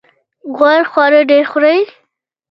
غوړ 0.57 0.81
خواړه 0.91 1.21
ډیر 1.29 1.43
خورئ؟ 1.51 1.79